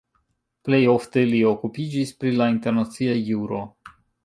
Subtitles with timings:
[0.67, 3.63] Plej ofte li okupiĝis pri la internacia juro.